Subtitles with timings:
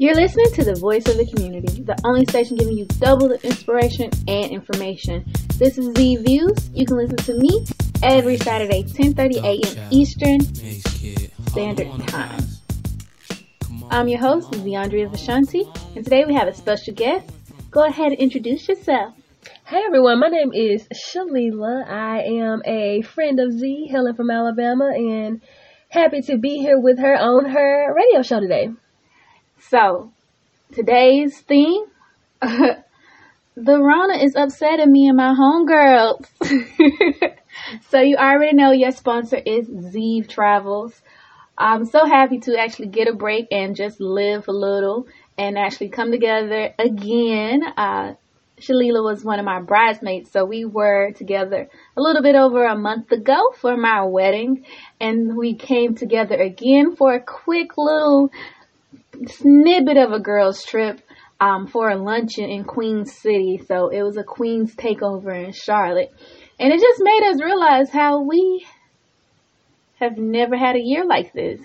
[0.00, 3.38] You're listening to the voice of the community, the only station giving you double the
[3.46, 5.30] inspiration and information.
[5.58, 6.70] This is Z Views.
[6.72, 7.66] You can listen to me
[8.02, 9.88] every Saturday, 10:30 a.m.
[9.90, 10.40] Eastern
[11.48, 12.40] Standard Time.
[13.90, 17.30] I'm your host, Zeandria Vashanti, and today we have a special guest.
[17.70, 19.12] Go ahead and introduce yourself.
[19.66, 21.86] Hey everyone, my name is Shalila.
[21.86, 25.42] I am a friend of Z, hailing from Alabama, and
[25.90, 28.70] happy to be here with her on her radio show today.
[29.68, 30.10] So,
[30.72, 31.84] today's theme
[32.40, 32.82] the
[33.56, 36.24] Rona is upsetting me and my homegirls.
[37.90, 41.00] so, you already know your sponsor is Z Travels.
[41.58, 45.90] I'm so happy to actually get a break and just live a little and actually
[45.90, 47.62] come together again.
[47.76, 48.14] Uh,
[48.60, 52.76] Shalila was one of my bridesmaids, so we were together a little bit over a
[52.76, 54.64] month ago for my wedding,
[55.00, 58.30] and we came together again for a quick little
[59.26, 61.00] snippet of a girls' trip
[61.40, 63.60] um, for a luncheon in Queens City.
[63.66, 66.12] So it was a Queens takeover in Charlotte.
[66.58, 68.66] And it just made us realize how we
[69.98, 71.60] have never had a year like this.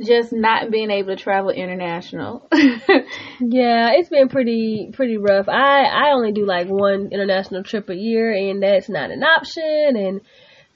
[0.00, 2.48] Just not being able to travel international.
[2.52, 5.48] yeah, it's been pretty pretty rough.
[5.48, 9.96] I I only do like one international trip a year and that's not an option
[9.96, 10.20] and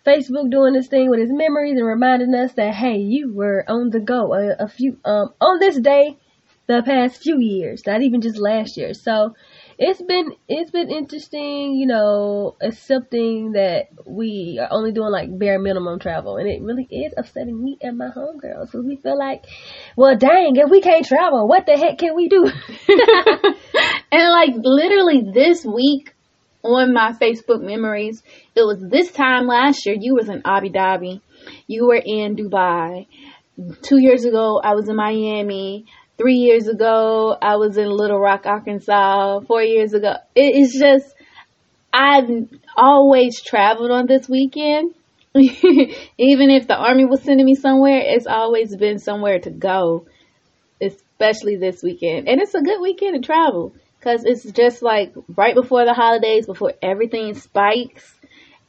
[0.07, 3.91] Facebook doing this thing with his memories and reminding us that hey, you were on
[3.91, 6.17] the go a, a few um on this day
[6.67, 8.93] the past few years, not even just last year.
[8.93, 9.35] So
[9.79, 15.59] it's been it's been interesting, you know, accepting that we are only doing like bare
[15.59, 19.45] minimum travel, and it really is upsetting me and my homegirls because we feel like,
[19.97, 22.45] well, dang, if we can't travel, what the heck can we do?
[24.13, 26.15] and like literally this week,
[26.63, 28.23] on my Facebook memories.
[28.55, 31.21] It was this time last year you was in Abu Dhabi.
[31.67, 33.07] You were in Dubai.
[33.83, 35.87] Two years ago I was in Miami.
[36.19, 39.41] Three years ago I was in Little Rock, Arkansas.
[39.41, 40.15] Four years ago.
[40.35, 41.15] It's just
[41.93, 42.29] I've
[42.77, 44.95] always traveled on this weekend.
[45.35, 50.07] Even if the army was sending me somewhere, it's always been somewhere to go.
[50.81, 52.29] Especially this weekend.
[52.29, 53.75] And it's a good weekend to travel
[54.07, 58.15] because it's just like right before the holidays, before everything spikes,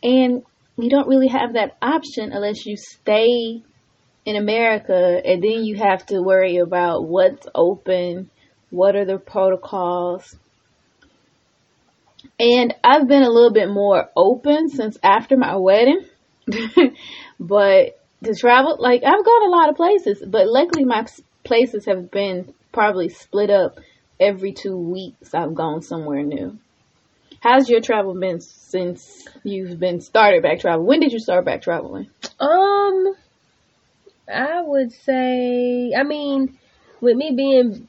[0.02, 0.42] and
[0.78, 3.62] you don't really have that option unless you stay
[4.26, 8.32] in America, and then you have to worry about what's open,
[8.72, 10.36] what are the protocols.
[12.40, 16.04] And I've been a little bit more open since after my wedding.
[17.40, 21.06] but to travel, like I've gone a lot of places, but luckily my
[21.44, 23.78] places have been probably split up
[24.20, 26.58] every two weeks I've gone somewhere new.
[27.40, 30.88] How's your travel been since you've been started back traveling?
[30.88, 32.10] When did you start back traveling?
[32.40, 33.16] Um,
[34.32, 36.58] I would say, I mean,
[37.00, 37.88] with me being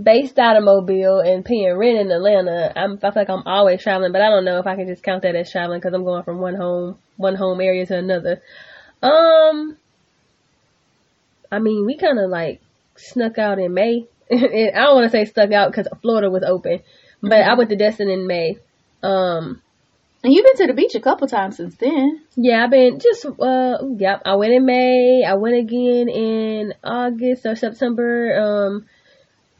[0.00, 3.82] based out of Mobile and paying rent in Atlanta, I'm, I feel like I'm always
[3.82, 6.04] traveling, but I don't know if I can just count that as traveling because I'm
[6.04, 8.40] going from one home, one home area to another.
[9.02, 9.76] Um,
[11.50, 12.62] I mean, we kind of like
[12.96, 14.06] snuck out in May
[14.74, 16.80] I don't want to say stuck out because Florida was open,
[17.20, 17.50] but mm-hmm.
[17.50, 18.56] I went to Destin in May.
[19.02, 19.60] Um,
[20.24, 22.22] and you've been to the beach a couple times since then.
[22.36, 24.22] Yeah, I've been just uh yep.
[24.24, 25.24] I went in May.
[25.26, 28.40] I went again in August or September.
[28.40, 28.86] Um,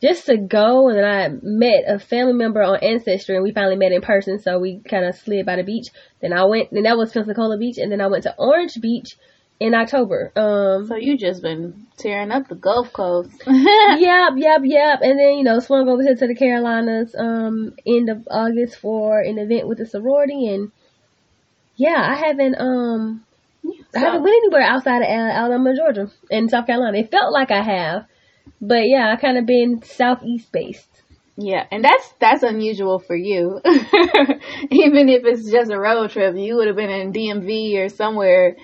[0.00, 3.76] just to go, and then I met a family member on Ancestry, and we finally
[3.76, 4.40] met in person.
[4.40, 5.88] So we kind of slid by the beach.
[6.20, 6.70] Then I went.
[6.70, 9.16] Then that was Pensacola Beach, and then I went to Orange Beach
[9.62, 10.32] in October.
[10.34, 13.30] Um, so you just been tearing up the Gulf Coast.
[13.46, 14.98] yep, yep, yep.
[15.02, 19.20] And then you know swung over here to the Carolinas um end of August for
[19.20, 20.72] an event with the sorority, and
[21.76, 23.24] yeah, I haven't um
[23.64, 26.98] so, I haven't went anywhere outside of Alabama, Georgia, and South Carolina.
[26.98, 28.06] It felt like I have,
[28.60, 30.88] but yeah, I kind of been southeast based.
[31.36, 33.60] Yeah, and that's that's unusual for you.
[33.64, 38.56] Even if it's just a road trip, you would have been in DMV or somewhere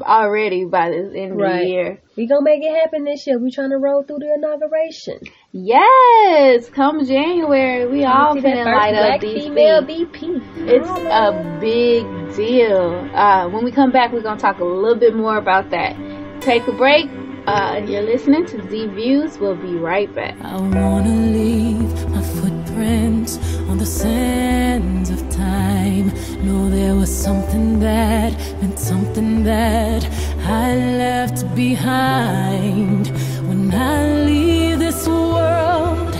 [0.00, 1.52] already by the end right.
[1.52, 2.02] of the year.
[2.16, 3.38] We gonna make it happen this year.
[3.38, 5.20] We trying to roll through the inauguration.
[5.52, 10.68] Yes, come January, we come all finna light up these female BP.
[10.68, 13.08] It's a big deal.
[13.14, 15.96] Uh, when we come back, we're gonna talk a little bit more about that.
[16.40, 17.08] Take a break.
[17.46, 19.38] Uh, you're listening to Z Views.
[19.38, 20.38] We'll be right back.
[20.42, 26.08] I wanna leave my footprints on the sands of time.
[26.44, 30.04] Know there was something that meant something that
[30.46, 33.08] I left behind.
[33.48, 36.14] When I leave this world,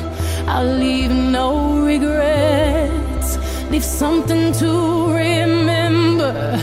[0.47, 3.39] I'll leave no regrets.
[3.71, 4.71] Leave something to
[5.13, 6.63] remember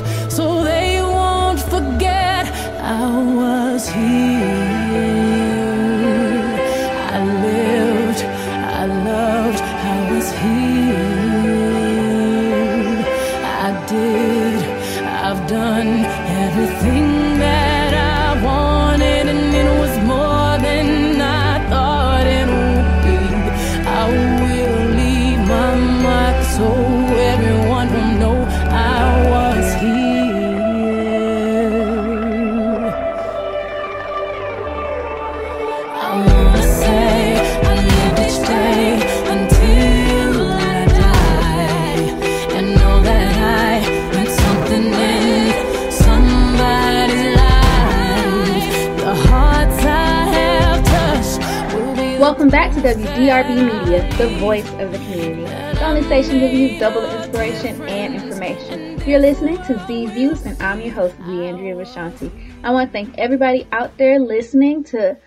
[52.35, 55.45] Welcome back to WDRB Media, the voice of the community.
[55.45, 59.01] The only station giving you double inspiration and information.
[59.07, 62.29] You're listening to Z Views, and I'm your host, Deandria Vashanti.
[62.61, 65.17] I want to thank everybody out there listening to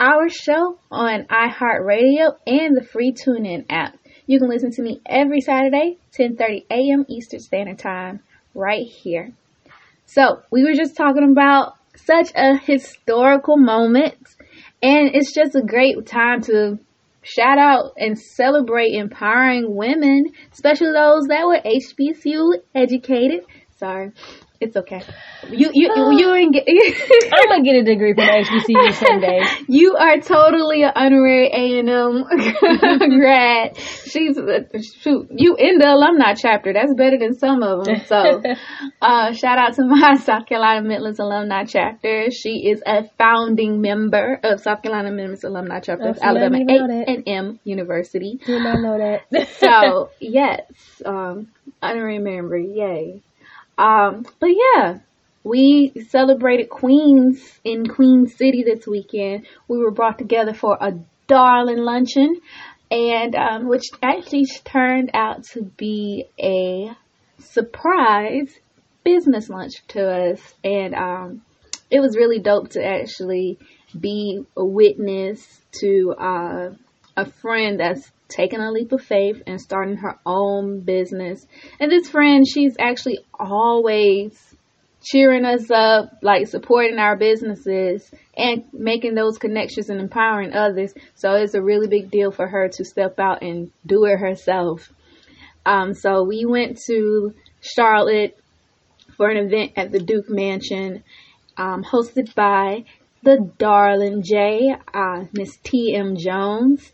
[0.00, 3.96] our show on iHeartRadio and the free TuneIn app.
[4.26, 7.04] You can listen to me every Saturday, 10:30 a.m.
[7.08, 8.18] Eastern Standard Time,
[8.52, 9.30] right here.
[10.06, 14.16] So we were just talking about such a historical moment,
[14.82, 16.78] and it's just a great time to
[17.22, 23.44] shout out and celebrate empowering women, especially those that were HBCU educated.
[23.78, 24.12] Sorry,
[24.60, 25.02] it's okay.
[25.48, 26.64] You you you ain't get.
[27.32, 29.40] I'm gonna get a degree from HBCU someday.
[29.68, 32.24] You are totally an honorary A and M
[33.20, 33.76] grad.
[33.76, 34.36] She's
[35.00, 35.28] shoot.
[35.30, 36.72] You in the alumni chapter.
[36.72, 38.00] That's better than some of them.
[38.06, 38.42] So,
[39.00, 42.30] uh, shout out to my South Carolina Midlands alumni chapter.
[42.30, 46.54] She is a founding member of South Carolina Midlands alumni chapter of see, I didn't
[46.54, 48.40] Alabama A and M University.
[48.44, 49.48] Did not know that.
[49.58, 50.62] So yes,
[51.04, 51.48] um,
[51.80, 52.58] honorary member.
[52.58, 53.22] Yay.
[53.78, 54.98] Um, but yeah,
[55.44, 59.46] we celebrated Queens in Queen City this weekend.
[59.68, 60.92] We were brought together for a
[61.28, 62.40] darling luncheon,
[62.90, 66.90] and um, which actually turned out to be a
[67.38, 68.52] surprise
[69.04, 71.42] business lunch to us, and um,
[71.90, 73.58] it was really dope to actually
[73.98, 76.70] be a witness to uh,
[77.18, 81.46] a friend that's taking a leap of faith and starting her own business.
[81.80, 84.38] And this friend, she's actually always
[85.02, 90.92] cheering us up, like supporting our businesses and making those connections and empowering others.
[91.14, 94.92] So it's a really big deal for her to step out and do it herself.
[95.66, 98.38] Um, so we went to Charlotte
[99.16, 101.02] for an event at the Duke Mansion,
[101.56, 102.84] um, hosted by
[103.28, 106.16] the darling J, uh, Miss T.M.
[106.16, 106.90] Jones.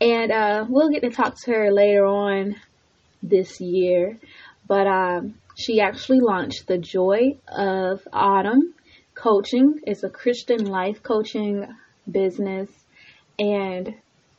[0.00, 2.56] And uh, we'll get to talk to her later on
[3.22, 4.18] this year.
[4.66, 8.74] But um, she actually launched the Joy of Autumn
[9.14, 9.78] Coaching.
[9.84, 11.64] It's a Christian life coaching
[12.10, 12.68] business.
[13.38, 13.94] And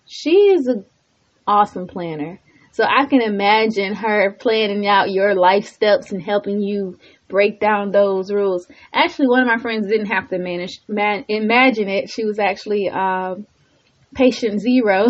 [0.06, 0.84] she is an
[1.48, 2.42] awesome planner.
[2.74, 7.92] So I can imagine her planning out your life steps and helping you break down
[7.92, 8.68] those rules.
[8.94, 12.10] Actually, one of my friends didn't have to manage, man, imagine it.
[12.10, 13.46] She was actually um,
[14.14, 15.08] patient zero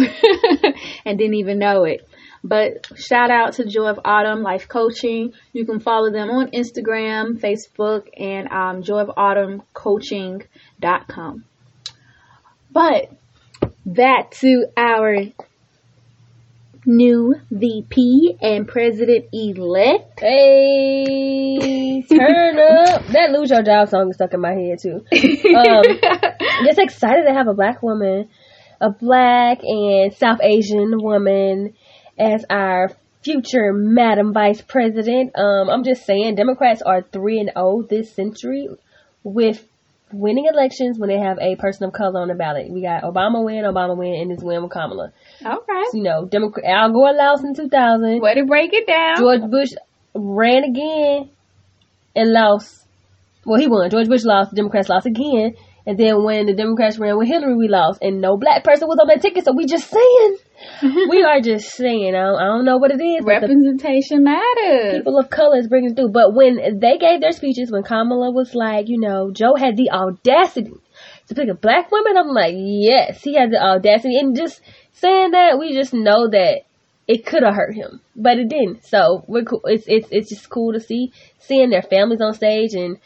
[1.06, 2.08] and didn't even know it.
[2.44, 5.34] But shout out to Joy of Autumn Life Coaching.
[5.54, 11.46] You can follow them on Instagram, Facebook, and um, joyofautumncoaching.com.
[12.72, 13.12] But
[13.86, 15.16] back to our
[16.88, 20.20] new VP and President elect.
[20.20, 23.06] Hey, turn up.
[23.08, 25.06] That Lose Your Job song is stuck in my head too.
[25.14, 25.84] Um,
[26.66, 28.30] just excited to have a black woman,
[28.80, 31.74] a black and South Asian woman
[32.18, 32.92] as our
[33.22, 35.38] future Madam Vice President.
[35.38, 38.70] Um, I'm just saying, Democrats are 3 and 0 this century
[39.24, 39.68] with
[40.12, 42.70] winning elections when they have a person of color on the ballot.
[42.70, 45.12] We got Obama win, Obama win, and this win with Kamala.
[45.42, 45.84] Okay.
[45.94, 48.22] You know, Democrat Al Gore lost in 2000.
[48.22, 49.18] Way to break it down.
[49.18, 49.72] George Bush
[50.14, 51.30] ran again
[52.16, 52.86] and lost.
[53.46, 53.90] Well, he won.
[53.90, 54.54] George Bush lost.
[54.56, 55.56] Democrats lost again.
[55.88, 58.00] And then when the Democrats ran with Hillary, we lost.
[58.02, 59.46] And no black person was on that ticket.
[59.46, 60.38] So we just saying.
[61.10, 62.14] we are just saying.
[62.14, 63.24] I don't, I don't know what it is.
[63.24, 64.98] Representation matters.
[64.98, 66.12] people of color is bringing through.
[66.12, 69.92] But when they gave their speeches, when Kamala was like, you know, Joe had the
[69.92, 70.74] audacity
[71.28, 74.18] to pick a black woman, I'm like, yes, he had the audacity.
[74.18, 74.60] And just
[74.92, 76.64] saying that, we just know that
[77.08, 78.86] it could have hurt him, but it didn't.
[78.86, 79.62] So we're cool.
[79.64, 82.98] It's it's it's just cool to see seeing their families on stage and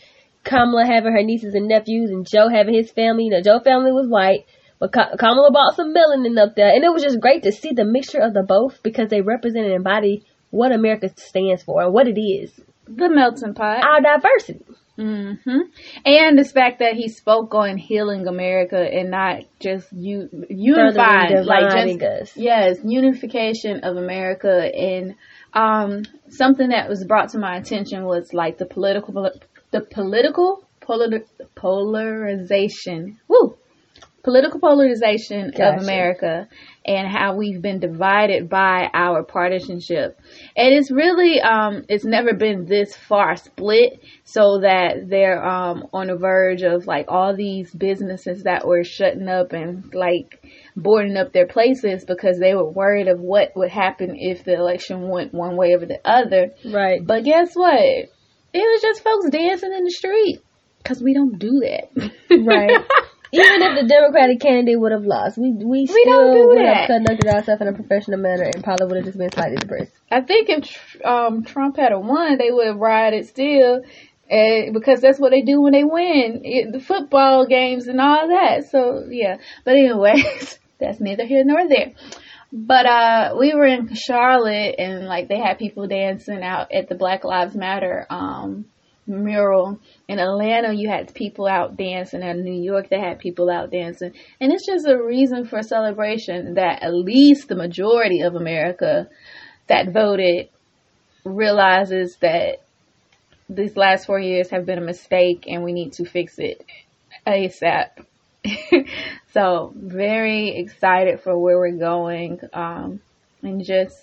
[0.43, 3.25] Kamala having her nieces and nephews and Joe having his family.
[3.25, 4.45] You know, Joe family was white.
[4.79, 7.71] But Ka- Kamala bought some melanin up there, and it was just great to see
[7.71, 11.93] the mixture of the both because they represent and embody what America stands for and
[11.93, 12.59] what it is.
[12.87, 13.83] The melting pot.
[13.83, 14.65] Our diversity.
[14.97, 15.33] hmm
[16.03, 21.71] And the fact that he spoke on healing America and not just u- unifying, like
[21.71, 22.31] just us.
[22.35, 25.15] yes, unification of America and
[25.53, 29.29] Um, something that was brought to my attention was like the political,
[29.71, 31.21] the political polar,
[31.55, 33.19] polarization.
[33.27, 33.57] Woo!
[34.23, 35.77] Political polarization Gotcha.
[35.77, 36.47] of America
[36.85, 40.19] and how we've been divided by our partisanship.
[40.55, 46.07] And it's really, um, it's never been this far split so that they're, um, on
[46.07, 51.33] the verge of like all these businesses that were shutting up and like boarding up
[51.33, 55.57] their places because they were worried of what would happen if the election went one
[55.57, 56.51] way or the other.
[56.63, 57.03] Right.
[57.03, 58.09] But guess what?
[58.53, 60.39] It was just folks dancing in the street
[60.77, 61.89] because we don't do that.
[62.29, 62.71] Right.
[63.33, 66.75] Even if the Democratic candidate would have lost, we we still don't do would that.
[66.75, 69.93] have conducted ourselves in a professional manner and probably would have just been slightly depressed.
[70.11, 73.81] I think if um, Trump had won, they would have rioted still.
[74.29, 78.69] Because that's what they do when they win, it, the football games and all that.
[78.69, 81.91] So yeah, but anyways, that's neither here nor there.
[82.53, 86.95] But uh, we were in Charlotte and like they had people dancing out at the
[86.95, 88.65] Black Lives Matter um,
[89.07, 89.79] mural.
[90.07, 92.21] In Atlanta, you had people out dancing.
[92.21, 96.55] In New York, they had people out dancing, and it's just a reason for celebration
[96.55, 99.07] that at least the majority of America
[99.67, 100.49] that voted
[101.23, 102.57] realizes that
[103.47, 106.65] these last four years have been a mistake and we need to fix it
[107.27, 108.05] ASAP.
[109.33, 112.99] so very excited for where we're going, um,
[113.41, 113.97] and just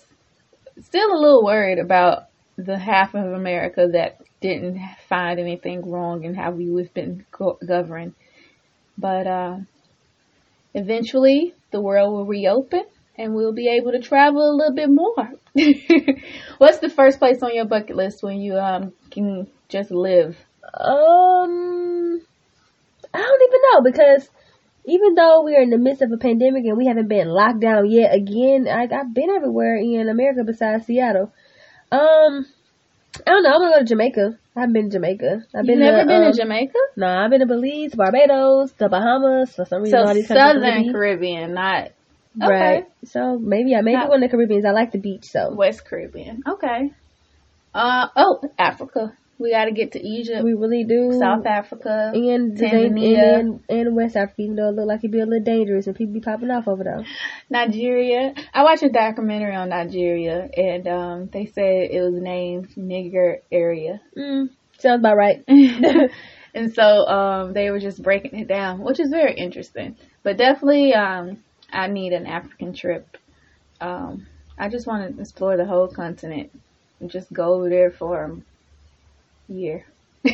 [0.81, 2.23] still a little worried about
[2.57, 8.13] the half of America that didn't find anything wrong in how we've been go- governed.
[8.97, 9.57] But uh,
[10.73, 12.85] eventually, the world will reopen
[13.17, 15.33] and we'll be able to travel a little bit more.
[16.57, 20.37] What's the first place on your bucket list when you um can just live?
[20.73, 21.98] Um,
[23.13, 24.29] I don't even know because
[24.85, 27.59] even though we are in the midst of a pandemic and we haven't been locked
[27.59, 31.31] down yet again, I, I've been everywhere in America besides Seattle.
[31.91, 32.45] Um,
[33.25, 33.53] I don't know.
[33.53, 34.37] I'm gonna go to Jamaica.
[34.55, 35.43] I haven't been to Jamaica.
[35.55, 36.79] I've You've been never to, been um, to Jamaica?
[36.97, 39.55] No, I've been to Belize, Barbados, the Bahamas.
[39.55, 41.91] For some reason, So all these Southern Caribbean, not
[42.37, 42.85] Right.
[43.05, 44.65] So maybe I maybe Not- go in the Caribbean.
[44.65, 45.25] I like the beach.
[45.25, 46.43] So West Caribbean.
[46.47, 46.91] Okay.
[47.73, 49.13] Uh oh, Africa.
[49.39, 51.17] We got to get to Egypt, we really do.
[51.17, 53.39] South Africa, and Tanzania.
[53.39, 55.95] and, and, West Africa, even though it look like it'd be a little dangerous and
[55.95, 57.05] people be popping off over there.
[57.49, 58.33] Nigeria.
[58.53, 64.01] I watched a documentary on Nigeria, and um, they said it was named Nigger area.
[64.17, 65.41] Mm, sounds about right.
[65.47, 69.95] and so um, they were just breaking it down, which is very interesting.
[70.21, 71.41] But definitely, um,
[71.71, 73.17] I need an African trip.
[73.79, 74.27] Um,
[74.57, 76.51] I just want to explore the whole continent
[76.99, 78.41] and just go over there for
[79.49, 79.85] year.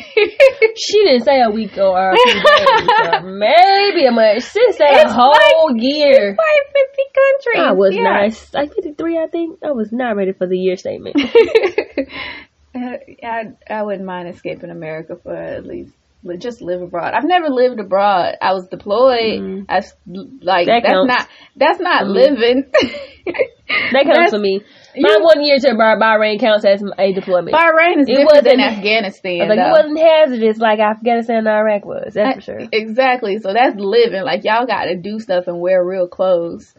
[0.78, 4.44] She didn't say a week or a few days, or maybe a month.
[4.44, 6.36] She said a It's whole year.
[6.36, 7.64] Like 50 countries.
[7.68, 8.02] I was yeah.
[8.02, 9.60] nice, like fifty three, I think.
[9.64, 11.16] I was not ready for the year statement.
[12.74, 15.94] Uh, I I wouldn't mind escaping America for at least
[16.38, 17.14] just live abroad.
[17.14, 18.34] I've never lived abroad.
[18.42, 19.40] I was deployed.
[19.40, 19.64] Mm.
[19.70, 19.76] I
[20.42, 21.08] like That that's counts.
[21.08, 22.14] not that's not Mhm.
[22.14, 22.64] living.
[23.92, 24.60] That counts That's- for me.
[24.98, 27.54] My one year to Bah- Bahrain counts as a deployment.
[27.56, 29.48] Bahrain is It different than Afghanistan.
[29.48, 32.14] like it wasn't hazardous like Afghanistan and Iraq was.
[32.14, 32.68] That's for sure.
[32.72, 33.38] Exactly.
[33.38, 34.22] So that's living.
[34.22, 36.74] Like y'all got to do stuff and wear real clothes.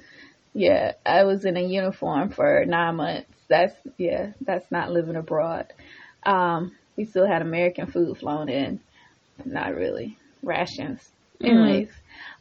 [0.54, 3.30] Yeah, I was in a uniform for nine months.
[3.48, 5.72] That's yeah, that's not living abroad.
[6.26, 8.80] Um, we still had American food flown in,
[9.46, 11.08] not really rations.
[11.44, 11.90] Anyways,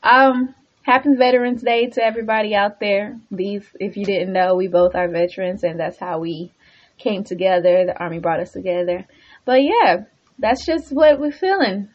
[0.02, 0.54] um,
[0.86, 3.18] happy Veterans Day to everybody out there.
[3.32, 6.52] These, if you didn't know, we both are veterans, and that's how we
[6.96, 7.86] came together.
[7.86, 9.04] The Army brought us together.
[9.44, 10.04] But yeah,
[10.38, 11.88] that's just what we're feeling.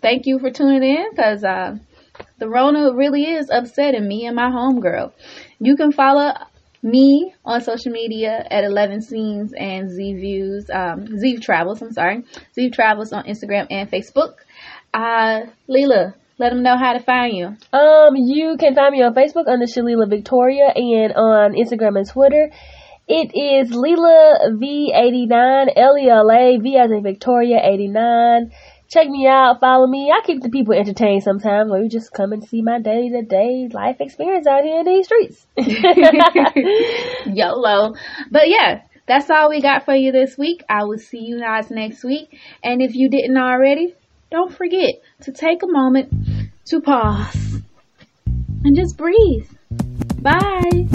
[0.00, 1.76] Thank you for tuning in, because uh,
[2.38, 5.12] the Rona really is upsetting me and my homegirl.
[5.60, 6.32] You can follow
[6.82, 12.24] me on social media at 11 scenes and Z views, um, Z travels, I'm sorry.
[12.54, 14.36] Z travels on Instagram and Facebook.
[14.94, 17.46] Uh, Lela, let them know how to find you.
[17.76, 22.50] Um, you can find me on Facebook under Shalila Victoria and on Instagram and Twitter.
[23.08, 28.52] It is Lela V89, L-E-L-A, V as in Victoria 89.
[28.88, 30.12] Check me out, follow me.
[30.12, 33.22] I keep the people entertained sometimes, or you just come and see my day to
[33.22, 35.46] day life experience out here in these streets.
[37.26, 37.94] YOLO.
[38.30, 40.62] But yeah, that's all we got for you this week.
[40.68, 42.38] I will see you guys next week.
[42.62, 43.94] And if you didn't already,
[44.30, 46.12] don't forget to take a moment
[46.66, 47.62] to pause
[48.64, 49.48] and just breathe.
[50.20, 50.88] Bye.